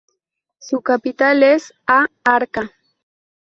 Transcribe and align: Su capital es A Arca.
Su 0.57 0.81
capital 0.81 1.43
es 1.43 1.75
A 1.85 2.07
Arca. 2.23 2.71